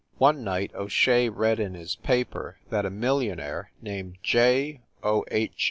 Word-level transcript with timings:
One 0.17 0.43
night 0.43 0.71
O 0.73 0.87
Shea 0.87 1.29
read 1.29 1.59
in 1.59 1.75
his 1.75 1.93
paper 1.95 2.57
that 2.71 2.87
a 2.87 2.89
mil 2.89 3.17
lionaire 3.17 3.69
named 3.83 4.17
J. 4.23 4.81
O 5.03 5.23
H. 5.29 5.53